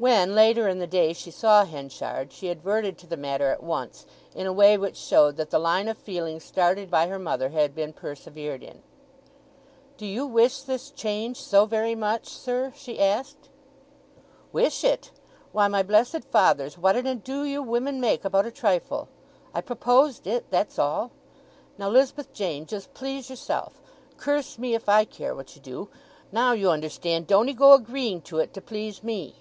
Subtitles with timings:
[0.00, 4.06] When, later in the day, she saw Henchard, she adverted to the matter at once,
[4.32, 7.74] in a way which showed that the line of feeling started by her mother had
[7.74, 8.82] been persevered in.
[9.96, 13.48] "Do you wish this change so very much, sir?" she asked.
[14.52, 15.10] "Wish it?
[15.50, 19.08] Why, my blessed fathers, what an ado you women make about a trifle!
[19.52, 21.10] I proposed it—that's all.
[21.76, 23.80] Now, 'Lizabeth Jane, just please yourself.
[24.16, 25.88] Curse me if I care what you do.
[26.30, 29.34] Now, you understand, don't 'ee go agreeing to it to please me."